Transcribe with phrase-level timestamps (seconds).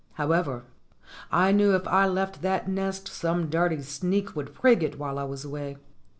[0.13, 0.63] However,
[1.31, 5.25] I knew if I left that nest some dirty sneak would prig it while I
[5.25, 5.77] was away.